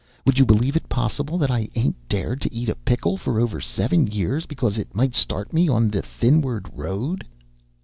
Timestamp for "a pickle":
2.69-3.17